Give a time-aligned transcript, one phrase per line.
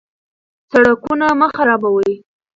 [0.71, 2.11] سرکونه مه خرابوئ.